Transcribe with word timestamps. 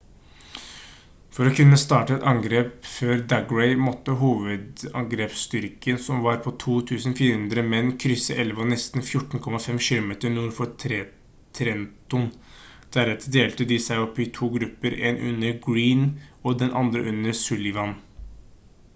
for 1.37 1.47
å 1.47 1.55
kunne 1.57 1.77
starte 1.79 2.15
et 2.19 2.23
angrep 2.29 2.87
før 2.93 3.19
daggry 3.33 3.67
måtte 3.87 4.15
hovedangrepsstyrken 4.21 5.99
som 6.05 6.23
var 6.29 6.39
på 6.45 6.53
2400 6.63 7.65
menn 7.75 7.91
krysse 8.05 8.39
elva 8.45 8.65
nesten 8.71 9.05
14,5 9.19 9.83
km 9.89 10.09
nord 10.39 10.57
for 10.61 10.73
trenton 11.59 12.27
deretter 12.99 13.33
delte 13.39 13.69
de 13.75 13.79
seg 13.91 14.03
opp 14.07 14.23
i 14.27 14.31
to 14.39 14.51
grupper 14.57 14.99
én 15.13 15.23
under 15.33 15.63
greene 15.69 16.11
og 16.41 16.59
den 16.65 16.75
andre 16.83 17.07
under 17.15 17.41
sullivan 17.45 17.95